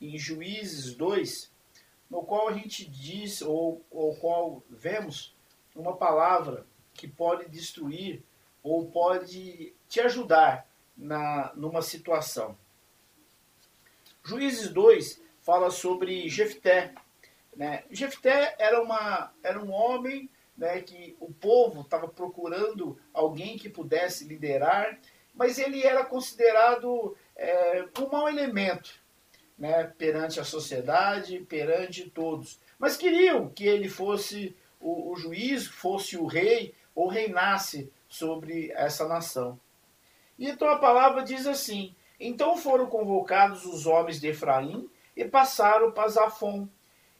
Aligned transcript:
em 0.00 0.18
Juízes 0.18 0.94
2, 0.94 1.50
no 2.10 2.22
qual 2.22 2.48
a 2.48 2.52
gente 2.52 2.84
diz, 2.84 3.42
ou, 3.42 3.84
ou 3.90 4.16
qual 4.16 4.62
vemos 4.68 5.34
uma 5.74 5.96
palavra 5.96 6.66
que 6.94 7.06
pode 7.06 7.48
destruir 7.48 8.22
ou 8.62 8.90
pode 8.90 9.72
te 9.88 10.00
ajudar 10.00 10.66
na, 10.96 11.52
numa 11.54 11.80
situação. 11.80 12.56
Juízes 14.24 14.68
2 14.70 15.22
fala 15.40 15.70
sobre 15.70 16.28
Jefté. 16.28 16.92
Né? 17.56 17.84
Jefté 17.90 18.54
era, 18.58 18.82
uma, 18.82 19.32
era 19.42 19.62
um 19.62 19.70
homem 19.70 20.28
né, 20.56 20.80
que 20.82 21.16
o 21.20 21.32
povo 21.32 21.82
estava 21.82 22.08
procurando 22.08 22.98
alguém 23.14 23.56
que 23.56 23.68
pudesse 23.68 24.24
liderar, 24.24 24.98
mas 25.32 25.58
ele 25.58 25.86
era 25.86 26.04
considerado 26.04 27.16
é, 27.36 27.86
um 28.00 28.08
mau 28.10 28.28
elemento 28.28 29.00
né, 29.58 29.92
perante 29.98 30.38
a 30.38 30.44
sociedade, 30.44 31.40
perante 31.40 32.08
todos. 32.08 32.60
Mas 32.78 32.96
queriam 32.96 33.48
que 33.48 33.66
ele 33.66 33.88
fosse 33.88 34.56
o, 34.80 35.12
o 35.12 35.16
juiz, 35.16 35.66
fosse 35.66 36.16
o 36.16 36.26
rei, 36.26 36.74
ou 36.94 37.08
reinasse 37.08 37.92
sobre 38.08 38.72
essa 38.72 39.06
nação. 39.06 39.58
E 40.38 40.48
então 40.48 40.68
a 40.68 40.78
palavra 40.78 41.22
diz 41.22 41.46
assim: 41.46 41.94
Então 42.18 42.56
foram 42.56 42.86
convocados 42.86 43.64
os 43.64 43.86
homens 43.86 44.20
de 44.20 44.28
Efraim 44.28 44.88
e 45.16 45.24
passaram 45.24 45.90
para 45.90 46.08
Zafon, 46.08 46.68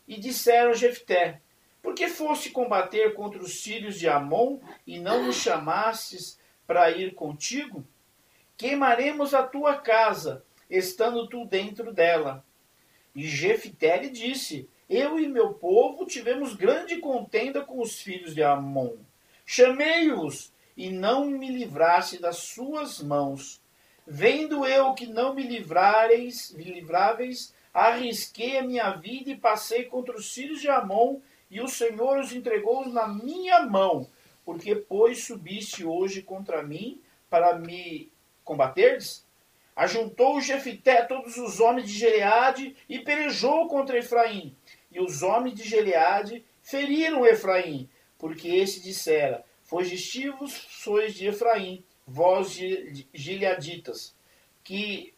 e 0.07 0.19
disseram 0.19 0.71
a 0.71 0.75
Jefté: 0.75 1.41
Por 1.83 1.95
que 1.95 2.09
foste 2.09 2.51
combater 2.51 3.15
contra 3.15 3.41
os 3.41 3.61
filhos 3.61 3.99
de 3.99 4.09
Amon 4.09 4.59
e 4.87 4.99
não 4.99 5.25
nos 5.25 5.37
chamastes 5.37 6.39
para 6.67 6.91
ir 6.91 7.15
contigo? 7.15 7.85
Queimaremos 8.57 9.35
a 9.35 9.45
tua 9.45 9.77
casa, 9.77 10.45
estando 10.69 11.29
tu 11.29 11.45
dentro 11.45 11.93
dela. 11.93 12.45
E 13.15 13.27
Jefté 13.27 13.97
lhe 13.97 14.11
disse: 14.11 14.69
Eu 14.89 15.19
e 15.19 15.29
meu 15.29 15.55
povo 15.55 16.07
tivemos 16.07 16.55
grande 16.55 16.99
contenda 16.99 17.63
com 17.63 17.81
os 17.81 18.01
filhos 18.01 18.35
de 18.35 18.43
Amon. 18.43 18.97
Chamei-os 19.45 20.53
e 20.77 20.91
não 20.91 21.27
me 21.27 21.51
livraste 21.51 22.19
das 22.19 22.37
suas 22.37 23.03
mãos. 23.03 23.61
Vendo 24.07 24.65
eu 24.65 24.95
que 24.95 25.07
não 25.07 25.35
me 25.35 25.43
livrareis, 25.43 26.53
me 26.53 26.65
livráveis, 26.65 27.53
arrisquei 27.75 28.59
a 28.59 28.63
minha 28.63 28.91
vida 28.93 29.31
e 29.31 29.37
passei 29.37 29.85
contra 29.85 30.17
os 30.17 30.33
filhos 30.33 30.61
de 30.61 30.69
Amon, 30.69 31.21
e 31.51 31.61
o 31.61 31.69
Senhor 31.69 32.19
os 32.19 32.33
entregou 32.33 32.89
na 32.89 33.09
minha 33.09 33.63
mão. 33.67 34.09
Porque, 34.45 34.75
pois, 34.75 35.25
subiste 35.25 35.85
hoje 35.85 36.23
contra 36.23 36.63
mim 36.63 37.03
para 37.29 37.59
me 37.59 38.11
combateres? 38.45 39.28
Ajuntou 39.79 40.41
Jefité 40.41 41.03
todos 41.03 41.37
os 41.37 41.61
homens 41.61 41.87
de 41.87 41.97
Gileade 41.97 42.75
e 42.89 42.99
pelejou 42.99 43.69
contra 43.69 43.97
Efraim. 43.97 44.53
E 44.91 44.99
os 45.01 45.23
homens 45.23 45.55
de 45.55 45.63
Gileade 45.63 46.45
feriram 46.61 47.25
Efraim, 47.25 47.89
porque 48.19 48.49
este 48.49 48.81
dissera: 48.81 49.45
Fugitivos 49.63 50.67
sois 50.69 51.15
de 51.15 51.29
Efraim, 51.29 51.85
vós 52.05 52.59
gileaditas, 53.15 54.17
que 54.65 55.15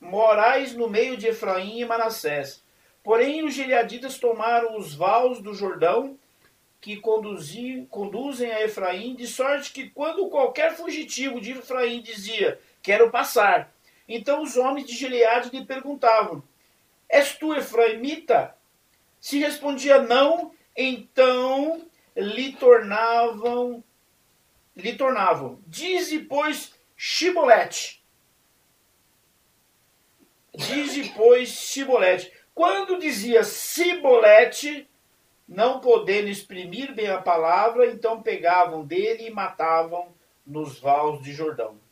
morais 0.00 0.74
no 0.74 0.90
meio 0.90 1.16
de 1.16 1.28
Efraim 1.28 1.78
e 1.78 1.84
Manassés. 1.84 2.64
Porém, 3.00 3.44
os 3.44 3.54
gileaditas 3.54 4.18
tomaram 4.18 4.76
os 4.76 4.92
vales 4.92 5.38
do 5.38 5.54
Jordão, 5.54 6.18
que 6.80 6.96
conduzem 6.96 8.50
a 8.50 8.64
Efraim, 8.64 9.14
de 9.14 9.28
sorte 9.28 9.72
que 9.72 9.88
quando 9.90 10.28
qualquer 10.28 10.74
fugitivo 10.74 11.40
de 11.40 11.52
Efraim 11.52 12.02
dizia, 12.02 12.58
quero 12.82 13.08
passar, 13.08 13.72
então 14.08 14.42
os 14.42 14.56
homens 14.56 14.86
de 14.86 14.94
Gileade 14.94 15.50
lhe 15.50 15.64
perguntavam: 15.64 16.42
És 17.08 17.34
tu 17.36 17.54
efraimita? 17.54 18.56
Se 19.20 19.38
respondia 19.38 20.02
não, 20.02 20.52
então 20.76 21.86
lhe 22.16 22.52
tornavam 22.52 23.82
lhe 24.76 24.94
tornavam: 24.94 25.58
Dize, 25.66 26.20
pois, 26.20 26.74
Shibolete. 26.96 28.02
Dize, 30.54 31.12
pois, 31.16 31.48
Shibolete. 31.48 32.32
Quando 32.54 32.98
dizia 32.98 33.42
Sibolete, 33.42 34.88
não 35.48 35.80
podendo 35.80 36.28
exprimir 36.28 36.94
bem 36.94 37.08
a 37.08 37.20
palavra, 37.20 37.86
então 37.86 38.22
pegavam 38.22 38.84
dele 38.84 39.26
e 39.26 39.30
matavam 39.30 40.14
nos 40.46 40.78
vales 40.78 41.22
de 41.22 41.32
Jordão. 41.32 41.83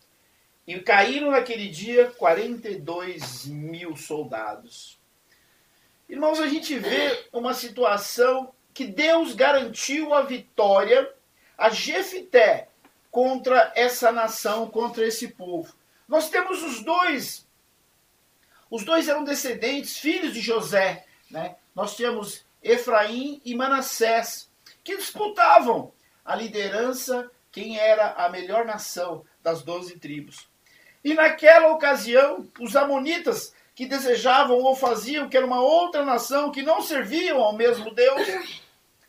E 0.66 0.78
caíram 0.80 1.30
naquele 1.30 1.68
dia 1.68 2.10
42 2.10 3.46
mil 3.46 3.96
soldados. 3.96 4.98
Irmãos, 6.08 6.40
a 6.40 6.46
gente 6.46 6.78
vê 6.78 7.26
uma 7.32 7.54
situação 7.54 8.52
que 8.74 8.86
Deus 8.86 9.34
garantiu 9.34 10.14
a 10.14 10.22
vitória 10.22 11.12
a 11.56 11.70
Jefité 11.70 12.68
contra 13.10 13.72
essa 13.74 14.10
nação, 14.10 14.68
contra 14.68 15.06
esse 15.06 15.28
povo. 15.28 15.74
Nós 16.08 16.28
temos 16.28 16.62
os 16.62 16.82
dois. 16.82 17.46
Os 18.70 18.84
dois 18.84 19.08
eram 19.08 19.24
descendentes, 19.24 19.98
filhos 19.98 20.32
de 20.32 20.40
José. 20.40 21.06
Né? 21.30 21.56
Nós 21.74 21.96
temos 21.96 22.44
Efraim 22.62 23.40
e 23.44 23.54
Manassés, 23.54 24.50
que 24.82 24.96
disputavam 24.96 25.92
a 26.24 26.34
liderança, 26.34 27.30
quem 27.50 27.78
era 27.78 28.12
a 28.12 28.28
melhor 28.28 28.64
nação 28.64 29.24
das 29.42 29.62
doze 29.62 29.98
tribos. 29.98 30.48
E 31.04 31.14
naquela 31.14 31.72
ocasião, 31.72 32.46
os 32.60 32.76
amonitas 32.76 33.52
que 33.74 33.86
desejavam 33.86 34.58
ou 34.58 34.76
faziam 34.76 35.28
que 35.28 35.36
era 35.36 35.46
uma 35.46 35.60
outra 35.60 36.04
nação 36.04 36.52
que 36.52 36.62
não 36.62 36.80
serviam 36.80 37.40
ao 37.40 37.52
mesmo 37.52 37.92
Deus, 37.92 38.22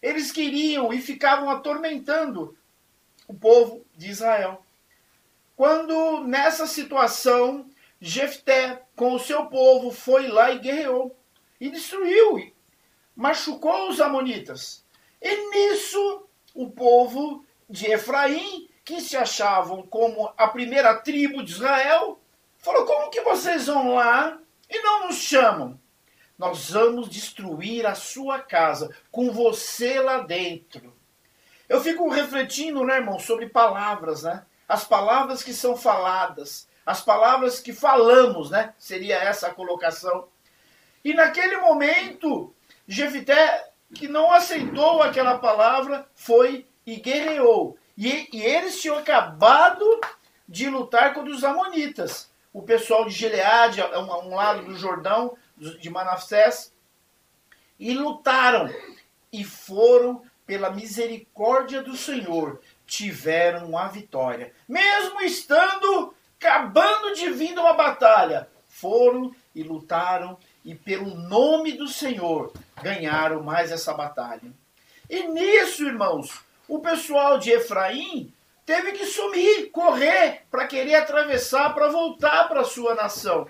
eles 0.01 0.31
queriam 0.31 0.91
e 0.91 0.99
ficavam 1.01 1.49
atormentando 1.49 2.57
o 3.27 3.33
povo 3.33 3.85
de 3.95 4.09
Israel. 4.09 4.63
Quando 5.55 6.23
nessa 6.23 6.65
situação 6.65 7.65
Jefté 8.01 8.81
com 8.97 9.13
o 9.13 9.19
seu 9.19 9.45
povo 9.45 9.89
foi 9.89 10.27
lá 10.27 10.51
e 10.51 10.59
guerreou 10.59 11.15
e 11.59 11.69
destruiu, 11.69 12.51
machucou 13.15 13.89
os 13.89 14.01
amonitas. 14.01 14.83
E 15.21 15.49
nisso 15.51 16.27
o 16.53 16.69
povo 16.69 17.45
de 17.69 17.89
Efraim 17.89 18.67
que 18.85 18.99
se 19.01 19.15
achavam 19.15 19.83
como 19.83 20.33
a 20.37 20.47
primeira 20.47 20.95
tribo 20.95 21.43
de 21.43 21.51
Israel, 21.51 22.19
falou: 22.57 22.85
como 22.85 23.09
que 23.09 23.21
vocês 23.21 23.67
vão 23.67 23.95
lá 23.95 24.37
e 24.69 24.79
não 24.81 25.07
nos 25.07 25.17
chamam? 25.17 25.79
Nós 26.37 26.71
vamos 26.71 27.09
destruir 27.09 27.85
a 27.85 27.95
sua 27.95 28.39
casa 28.39 28.89
com 29.11 29.31
você 29.31 29.99
lá 29.99 30.19
dentro. 30.19 30.93
Eu 31.69 31.79
fico 31.81 32.09
refletindo, 32.09 32.83
né, 32.83 32.97
irmão, 32.97 33.19
sobre 33.19 33.47
palavras, 33.47 34.23
né? 34.23 34.45
As 34.67 34.83
palavras 34.83 35.43
que 35.43 35.53
são 35.53 35.77
faladas, 35.77 36.67
as 36.85 37.01
palavras 37.01 37.59
que 37.59 37.71
falamos, 37.71 38.49
né? 38.49 38.73
Seria 38.77 39.15
essa 39.15 39.47
a 39.47 39.53
colocação. 39.53 40.27
E 41.03 41.13
naquele 41.13 41.57
momento, 41.57 42.53
Jefité, 42.87 43.69
que 43.93 44.07
não 44.07 44.31
aceitou 44.31 45.01
aquela 45.01 45.37
palavra, 45.37 46.07
foi 46.15 46.67
e 46.85 46.95
guerreou. 46.97 47.77
E, 47.97 48.27
e 48.33 48.41
eles 48.41 48.81
tinham 48.81 48.97
acabado 48.97 49.85
de 50.47 50.69
lutar 50.69 51.13
contra 51.13 51.33
os 51.33 51.43
Amonitas. 51.43 52.31
O 52.51 52.61
pessoal 52.61 53.05
de 53.05 53.11
Gileade, 53.11 53.81
um, 53.81 54.27
um 54.29 54.35
lado 54.35 54.65
do 54.65 54.75
Jordão, 54.75 55.37
de 55.57 55.89
Manassés, 55.89 56.73
e 57.79 57.93
lutaram. 57.93 58.69
E 59.31 59.43
foram, 59.43 60.23
pela 60.45 60.69
misericórdia 60.69 61.81
do 61.81 61.95
Senhor, 61.95 62.61
tiveram 62.85 63.77
a 63.77 63.87
vitória. 63.87 64.53
Mesmo 64.67 65.21
estando 65.21 66.13
acabando 66.39 67.15
de 67.15 67.29
vir 67.31 67.57
uma 67.57 67.73
batalha, 67.73 68.49
foram 68.67 69.33
e 69.55 69.63
lutaram 69.63 70.37
e 70.65 70.75
pelo 70.75 71.15
nome 71.15 71.73
do 71.73 71.87
Senhor 71.87 72.51
ganharam 72.81 73.41
mais 73.41 73.71
essa 73.71 73.93
batalha. 73.93 74.51
E 75.09 75.27
nisso, 75.27 75.85
irmãos, 75.85 76.41
o 76.67 76.79
pessoal 76.79 77.37
de 77.37 77.51
Efraim 77.51 78.33
teve 78.65 78.93
que 78.93 79.05
sumir, 79.05 79.69
correr 79.71 80.43
para 80.49 80.67
querer 80.67 80.95
atravessar 80.95 81.73
para 81.73 81.89
voltar 81.89 82.47
para 82.47 82.63
sua 82.63 82.95
nação. 82.95 83.47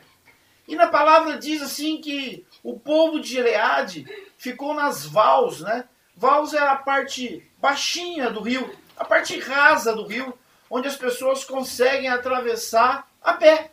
E 0.67 0.75
na 0.75 0.87
palavra 0.87 1.37
diz 1.37 1.61
assim 1.61 1.99
que 1.99 2.45
o 2.63 2.79
povo 2.79 3.19
de 3.19 3.29
Gileade 3.29 4.07
ficou 4.37 4.73
nas 4.73 5.05
vals, 5.05 5.61
né? 5.61 5.87
Vals 6.15 6.53
era 6.53 6.71
a 6.71 6.77
parte 6.77 7.49
baixinha 7.57 8.29
do 8.29 8.41
rio, 8.41 8.73
a 8.95 9.03
parte 9.03 9.39
rasa 9.39 9.93
do 9.93 10.05
rio, 10.05 10.37
onde 10.69 10.87
as 10.87 10.95
pessoas 10.95 11.43
conseguem 11.43 12.07
atravessar 12.07 13.07
a 13.21 13.33
pé. 13.33 13.71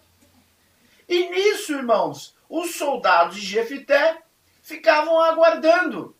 E 1.08 1.28
nisso, 1.30 1.72
irmãos, 1.72 2.34
os 2.48 2.74
soldados 2.74 3.36
de 3.36 3.46
Jefité 3.46 4.18
ficavam 4.62 5.20
aguardando 5.20 6.14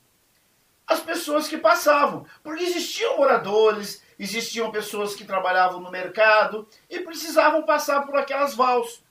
as 0.90 1.00
pessoas 1.00 1.46
que 1.46 1.56
passavam. 1.56 2.26
Porque 2.42 2.64
existiam 2.64 3.16
moradores, 3.16 4.02
existiam 4.19 4.72
pessoas 4.72 5.14
que 5.14 5.25
trabalhavam 5.25 5.81
no 5.81 5.90
mercado 5.90 6.69
e 6.90 7.00
precisavam 7.00 7.62
passar 7.62 8.04
por 8.04 8.16
aquelas 8.16 8.54
vals. 8.54 9.02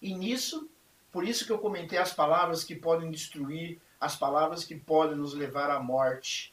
E 0.00 0.14
nisso, 0.14 0.68
Por 1.10 1.22
isso 1.22 1.46
que 1.46 1.52
eu 1.52 1.60
comentei 1.60 1.96
as 1.96 2.12
palavras 2.12 2.64
que 2.64 2.74
podem 2.74 3.08
destruir, 3.08 3.80
as 4.00 4.16
palavras 4.16 4.64
que 4.64 4.74
podem 4.74 5.16
nos 5.16 5.32
levar 5.32 5.70
à 5.70 5.78
morte. 5.78 6.52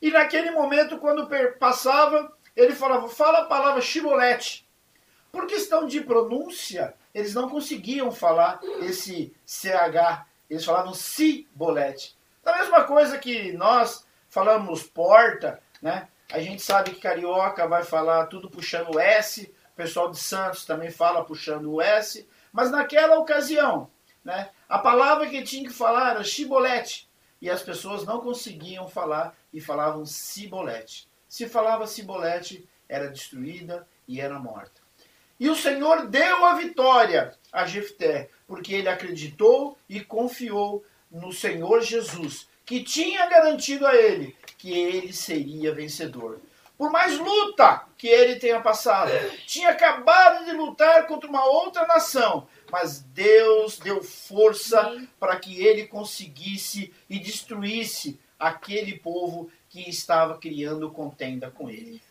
E 0.00 0.10
naquele 0.10 0.50
momento, 0.50 0.98
quando 0.98 1.26
passava, 1.58 2.30
ele 2.54 2.74
falava, 2.74 3.08
fala 3.08 3.38
a 3.38 3.44
palavra 3.46 3.80
chibolete. 3.80 4.68
Por 5.32 5.46
questão 5.46 5.86
de 5.86 6.02
pronúncia, 6.02 6.94
eles 7.14 7.32
não 7.32 7.48
conseguiam 7.48 8.12
falar 8.12 8.60
esse 8.82 9.34
CH, 9.46 10.26
eles 10.50 10.66
falavam 10.66 10.92
cibolete. 10.92 12.14
Da 12.54 12.60
mesma 12.60 12.84
coisa 12.84 13.18
que 13.18 13.50
nós 13.50 14.06
falamos 14.28 14.84
porta, 14.84 15.60
né? 15.82 16.06
A 16.30 16.38
gente 16.38 16.62
sabe 16.62 16.92
que 16.92 17.00
carioca 17.00 17.66
vai 17.66 17.82
falar 17.82 18.28
tudo 18.28 18.48
puxando 18.48 18.94
o 18.94 19.00
S, 19.00 19.52
o 19.72 19.74
pessoal 19.74 20.08
de 20.08 20.20
Santos 20.20 20.64
também 20.64 20.88
fala 20.88 21.24
puxando 21.24 21.72
o 21.72 21.82
S, 21.82 22.28
mas 22.52 22.70
naquela 22.70 23.18
ocasião, 23.18 23.90
né, 24.24 24.50
a 24.68 24.78
palavra 24.78 25.28
que 25.28 25.42
tinha 25.42 25.68
que 25.68 25.74
falar 25.74 26.12
era 26.12 26.22
chibolete, 26.22 27.10
e 27.42 27.50
as 27.50 27.60
pessoas 27.60 28.04
não 28.04 28.20
conseguiam 28.20 28.86
falar 28.88 29.36
e 29.52 29.60
falavam 29.60 30.06
cibolete. 30.06 31.08
Se 31.28 31.48
falava 31.48 31.88
cibolete, 31.88 32.68
era 32.88 33.10
destruída 33.10 33.84
e 34.06 34.20
era 34.20 34.38
morta. 34.38 34.80
E 35.40 35.50
o 35.50 35.56
Senhor 35.56 36.06
deu 36.06 36.46
a 36.46 36.54
vitória 36.54 37.36
a 37.52 37.66
Jefté, 37.66 38.30
porque 38.46 38.74
ele 38.74 38.88
acreditou 38.88 39.76
e 39.88 40.00
confiou 40.00 40.84
no 41.14 41.32
Senhor 41.32 41.80
Jesus, 41.80 42.48
que 42.66 42.82
tinha 42.82 43.26
garantido 43.26 43.86
a 43.86 43.94
ele 43.94 44.36
que 44.58 44.72
ele 44.72 45.12
seria 45.12 45.74
vencedor. 45.74 46.40
Por 46.76 46.90
mais 46.90 47.16
luta 47.18 47.86
que 47.96 48.08
ele 48.08 48.36
tenha 48.36 48.60
passado, 48.60 49.12
tinha 49.46 49.70
acabado 49.70 50.44
de 50.44 50.52
lutar 50.52 51.06
contra 51.06 51.30
uma 51.30 51.44
outra 51.44 51.86
nação, 51.86 52.48
mas 52.70 52.98
Deus 53.00 53.78
deu 53.78 54.02
força 54.02 55.06
para 55.20 55.36
que 55.36 55.64
ele 55.64 55.86
conseguisse 55.86 56.92
e 57.08 57.20
destruísse 57.20 58.18
aquele 58.36 58.98
povo 58.98 59.48
que 59.70 59.88
estava 59.88 60.36
criando 60.36 60.90
contenda 60.90 61.48
com 61.48 61.70
ele. 61.70 62.02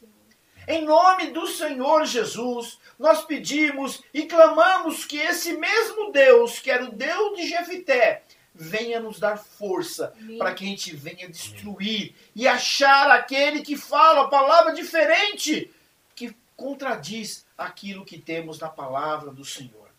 Em 0.66 0.86
nome 0.86 1.32
do 1.32 1.46
Senhor 1.46 2.06
Jesus, 2.06 2.80
nós 2.98 3.26
pedimos 3.26 4.02
e 4.14 4.24
clamamos 4.24 5.04
que 5.04 5.18
esse 5.18 5.58
mesmo 5.58 6.10
Deus, 6.14 6.60
que 6.60 6.72
era 6.72 6.86
o 6.86 6.92
Deus 6.94 7.36
de 7.36 7.48
Jefité, 7.50 8.24
venha 8.54 9.00
nos 9.00 9.20
dar 9.20 9.38
força 9.38 10.14
para 10.38 10.54
que 10.54 10.64
a 10.64 10.68
gente 10.68 10.96
venha 10.96 11.28
destruir 11.28 12.16
e 12.36 12.48
achar 12.48 13.10
aquele 13.12 13.62
que 13.62 13.76
fala 13.76 14.22
a 14.22 14.28
palavra 14.28 14.74
diferente, 14.74 15.72
que 16.16 16.36
contradiz 16.56 17.46
aquilo 17.58 18.06
que 18.06 18.20
temos 18.20 18.60
na 18.60 18.70
palavra 18.70 19.32
do 19.32 19.44
Senhor. 19.44 19.90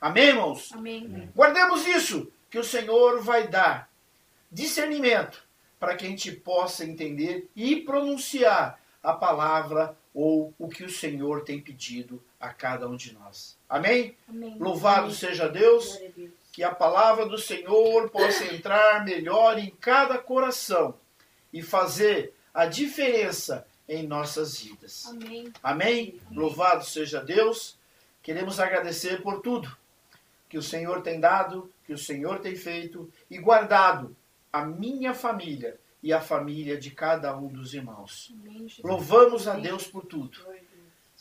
Amém, 0.00 0.28
irmãos? 0.28 0.70
Amém. 0.72 1.30
Guardemos 1.34 1.86
isso, 1.86 2.30
que 2.50 2.58
o 2.58 2.64
Senhor 2.64 3.22
vai 3.22 3.48
dar 3.48 3.88
discernimento 4.50 5.42
para 5.80 5.96
que 5.96 6.04
a 6.06 6.08
gente 6.08 6.30
possa 6.30 6.84
entender 6.84 7.48
e 7.56 7.76
pronunciar 7.76 8.78
a 9.02 9.12
palavra 9.12 9.96
ou 10.14 10.52
o 10.58 10.68
que 10.68 10.84
o 10.84 10.90
Senhor 10.90 11.42
tem 11.42 11.60
pedido 11.60 12.22
a 12.38 12.50
cada 12.50 12.88
um 12.88 12.96
de 12.96 13.14
nós. 13.14 13.56
Amém? 13.68 14.14
Amém. 14.28 14.56
Louvado 14.58 15.06
Amém. 15.06 15.14
seja 15.14 15.48
Deus, 15.48 15.86
Glória 15.86 16.08
a 16.08 16.12
Deus. 16.12 16.30
Que 16.52 16.62
a 16.62 16.72
palavra 16.72 17.26
do 17.26 17.38
Senhor 17.38 18.10
possa 18.10 18.44
entrar 18.54 19.04
melhor 19.04 19.58
em 19.58 19.70
cada 19.70 20.18
coração 20.18 20.94
e 21.50 21.62
fazer 21.62 22.34
a 22.52 22.66
diferença 22.66 23.66
em 23.88 24.06
nossas 24.06 24.58
vidas. 24.58 25.06
Amém. 25.06 25.52
Amém? 25.62 26.20
Louvado 26.30 26.84
seja 26.84 27.24
Deus. 27.24 27.78
Queremos 28.22 28.60
agradecer 28.60 29.22
por 29.22 29.40
tudo 29.40 29.74
que 30.48 30.58
o 30.58 30.62
Senhor 30.62 31.00
tem 31.00 31.18
dado, 31.18 31.72
que 31.86 31.94
o 31.94 31.98
Senhor 31.98 32.38
tem 32.40 32.54
feito 32.54 33.10
e 33.30 33.38
guardado 33.38 34.14
a 34.52 34.64
minha 34.64 35.14
família 35.14 35.80
e 36.02 36.12
a 36.12 36.20
família 36.20 36.78
de 36.78 36.90
cada 36.90 37.34
um 37.34 37.48
dos 37.48 37.72
irmãos. 37.72 38.34
Amém. 38.42 38.66
Louvamos 38.84 39.48
a 39.48 39.54
Deus 39.54 39.86
por 39.86 40.04
tudo. 40.04 40.38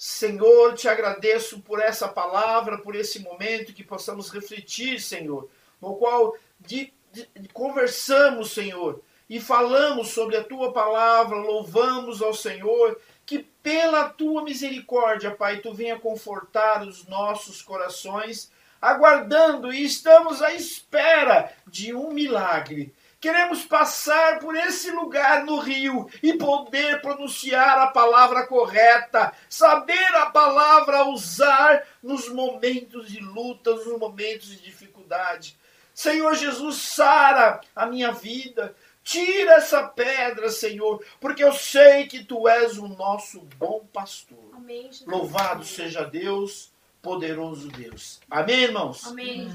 Senhor, 0.03 0.73
te 0.73 0.87
agradeço 0.87 1.59
por 1.59 1.79
essa 1.79 2.07
palavra, 2.07 2.79
por 2.79 2.95
esse 2.95 3.19
momento 3.19 3.71
que 3.71 3.83
possamos 3.83 4.31
refletir, 4.31 4.99
Senhor, 4.99 5.47
no 5.79 5.95
qual 5.95 6.35
de- 6.59 6.91
de- 7.13 7.29
conversamos, 7.53 8.51
Senhor, 8.51 8.99
e 9.29 9.39
falamos 9.39 10.07
sobre 10.07 10.37
a 10.37 10.43
tua 10.43 10.73
palavra, 10.73 11.35
louvamos 11.37 12.19
ao 12.19 12.33
Senhor, 12.33 12.99
que 13.27 13.45
pela 13.61 14.09
tua 14.09 14.43
misericórdia, 14.43 15.35
Pai, 15.35 15.57
tu 15.59 15.71
venha 15.71 15.99
confortar 15.99 16.81
os 16.81 17.05
nossos 17.05 17.61
corações, 17.61 18.51
aguardando 18.81 19.71
e 19.71 19.83
estamos 19.83 20.41
à 20.41 20.51
espera 20.51 21.53
de 21.67 21.93
um 21.93 22.11
milagre. 22.11 22.91
Queremos 23.21 23.63
passar 23.63 24.39
por 24.39 24.55
esse 24.55 24.89
lugar 24.89 25.45
no 25.45 25.59
rio 25.59 26.09
e 26.23 26.33
poder 26.33 27.01
pronunciar 27.01 27.77
a 27.77 27.85
palavra 27.85 28.47
correta, 28.47 29.31
saber 29.47 30.15
a 30.15 30.25
palavra 30.25 31.05
usar 31.05 31.85
nos 32.01 32.27
momentos 32.27 33.11
de 33.11 33.19
luta, 33.19 33.75
nos 33.75 33.99
momentos 33.99 34.47
de 34.47 34.57
dificuldade. 34.57 35.55
Senhor 35.93 36.33
Jesus, 36.33 36.77
sara 36.77 37.61
a 37.75 37.85
minha 37.85 38.11
vida. 38.11 38.75
Tira 39.03 39.53
essa 39.53 39.83
pedra, 39.83 40.49
Senhor, 40.49 41.03
porque 41.19 41.43
eu 41.43 41.53
sei 41.53 42.07
que 42.07 42.23
tu 42.23 42.47
és 42.47 42.79
o 42.79 42.87
nosso 42.87 43.41
bom 43.57 43.85
pastor. 43.93 44.49
Amém. 44.53 44.89
Louvado 45.05 45.63
seja 45.63 46.03
Deus, 46.03 46.71
poderoso 47.03 47.67
Deus. 47.67 48.19
Amém, 48.31 48.61
irmãos? 48.61 49.05
Amém. 49.05 49.47